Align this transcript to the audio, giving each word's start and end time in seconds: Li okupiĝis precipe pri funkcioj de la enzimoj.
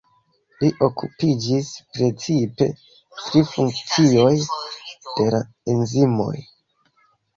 Li 0.61 0.69
okupiĝis 0.85 1.67
precipe 1.97 2.67
pri 3.19 3.43
funkcioj 3.53 4.33
de 5.19 5.29
la 5.37 5.43
enzimoj. 5.75 6.35